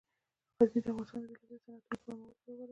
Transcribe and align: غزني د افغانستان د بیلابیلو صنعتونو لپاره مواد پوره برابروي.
غزني 0.61 0.79
د 0.83 0.87
افغانستان 0.91 1.19
د 1.21 1.23
بیلابیلو 1.29 1.63
صنعتونو 1.63 1.79
لپاره 1.79 2.19
مواد 2.19 2.35
پوره 2.43 2.55
برابروي. 2.59 2.69